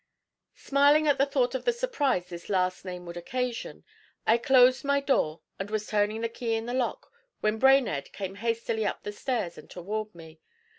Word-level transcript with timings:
Smiling 0.55 1.07
at 1.07 1.19
the 1.19 1.27
thought 1.27 1.53
of 1.53 1.63
the 1.63 1.71
surprise 1.71 2.25
this 2.29 2.49
last 2.49 2.83
name 2.83 3.05
would 3.05 3.17
occasion, 3.17 3.83
I 4.25 4.39
closed 4.39 4.83
my 4.83 4.99
door 4.99 5.41
and 5.59 5.69
was 5.69 5.85
turning 5.85 6.21
the 6.21 6.27
key 6.27 6.55
in 6.55 6.65
the 6.65 6.73
lock 6.73 7.13
when 7.41 7.59
Brainerd 7.59 8.11
came 8.11 8.33
hastily 8.33 8.83
up 8.83 9.03
the 9.03 9.11
stairs 9.11 9.59
and 9.59 9.69
toward 9.69 10.15
me. 10.15 10.39